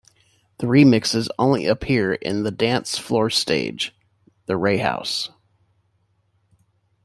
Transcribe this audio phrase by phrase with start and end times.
[0.57, 3.95] The remixes only appear in the Dance Floor stage,
[4.47, 5.29] The Ray House.